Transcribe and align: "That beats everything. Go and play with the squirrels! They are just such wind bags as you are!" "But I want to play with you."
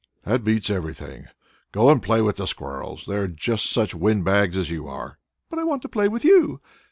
"That 0.23 0.43
beats 0.43 0.71
everything. 0.71 1.27
Go 1.71 1.91
and 1.91 2.01
play 2.01 2.23
with 2.23 2.37
the 2.37 2.47
squirrels! 2.47 3.05
They 3.05 3.17
are 3.17 3.27
just 3.27 3.67
such 3.69 3.93
wind 3.93 4.25
bags 4.25 4.57
as 4.57 4.71
you 4.71 4.87
are!" 4.87 5.19
"But 5.47 5.59
I 5.59 5.63
want 5.63 5.83
to 5.83 5.87
play 5.89 6.07
with 6.07 6.25
you." 6.25 6.59